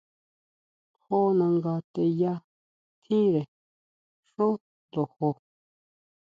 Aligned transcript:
Jó 1.05 1.19
nanga 1.39 1.73
teyà 1.93 2.33
tjínre 3.03 3.41
xjó 4.31 4.47
lojo. 4.93 5.29